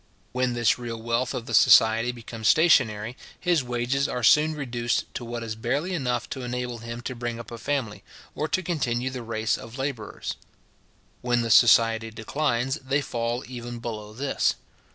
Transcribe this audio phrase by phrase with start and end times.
[0.31, 5.23] When this real wealth of the society becomes stationary, his wages are soon reduced to
[5.23, 8.03] what is barely enough to enable him to bring up a family,
[8.33, 10.37] or to continue the race of labourers.
[11.21, 14.55] When the society declines, they fall even below this.